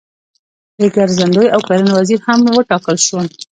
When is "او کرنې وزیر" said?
1.55-2.19